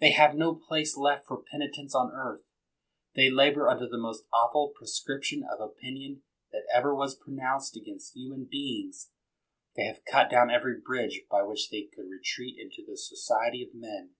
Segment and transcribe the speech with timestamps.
[0.00, 2.42] They have no place left for peni tence on earth.
[3.14, 8.14] They labor under the most awful proscription of opinion that ever was pro nounced against
[8.14, 9.12] human beings.
[9.74, 13.74] They have cut down every bridge by which they could retreat into the society of
[13.74, 14.10] men.